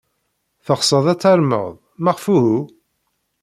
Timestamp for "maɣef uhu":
2.03-2.55